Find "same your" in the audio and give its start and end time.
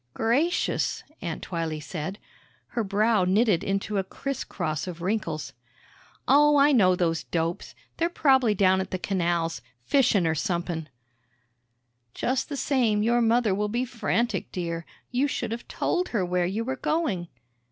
12.57-13.21